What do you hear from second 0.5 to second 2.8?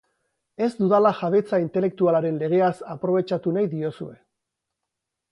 Ez dudala jabetza intelektualaren legeaz